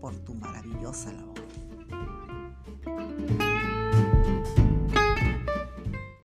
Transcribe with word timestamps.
por 0.00 0.14
tu 0.24 0.34
maravillosa 0.34 1.12
labor. 1.12 1.29